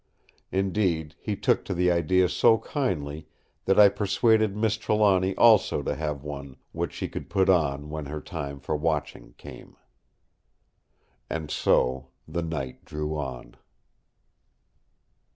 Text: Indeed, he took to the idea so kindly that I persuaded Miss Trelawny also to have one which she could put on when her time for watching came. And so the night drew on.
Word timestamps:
Indeed, 0.51 1.13
he 1.19 1.35
took 1.35 1.63
to 1.65 1.75
the 1.75 1.91
idea 1.91 2.27
so 2.27 2.57
kindly 2.57 3.27
that 3.65 3.79
I 3.79 3.87
persuaded 3.87 4.57
Miss 4.57 4.75
Trelawny 4.75 5.35
also 5.35 5.83
to 5.83 5.93
have 5.93 6.23
one 6.23 6.57
which 6.71 6.91
she 6.93 7.07
could 7.07 7.29
put 7.29 7.49
on 7.49 7.91
when 7.91 8.07
her 8.07 8.19
time 8.19 8.59
for 8.59 8.75
watching 8.75 9.35
came. 9.37 9.77
And 11.29 11.51
so 11.51 12.07
the 12.27 12.41
night 12.41 12.83
drew 12.83 13.15
on. 13.15 13.57